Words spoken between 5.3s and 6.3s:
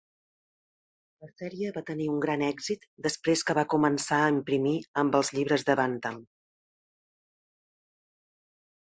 llibres de Bantam.